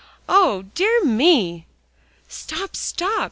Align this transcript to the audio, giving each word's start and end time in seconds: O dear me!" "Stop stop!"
O 0.27 0.63
dear 0.63 1.05
me!" 1.05 1.67
"Stop 2.27 2.75
stop!" 2.75 3.11